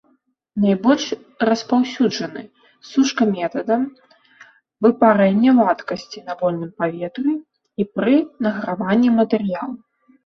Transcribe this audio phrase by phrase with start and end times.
[0.63, 1.03] Найбольш
[1.49, 2.41] распаўсюджаны
[2.91, 3.81] сушка метадам
[4.87, 7.33] выпарэння вадкасці на вольным паветры
[7.79, 8.15] і пры
[8.47, 9.75] награванні матэрыялу.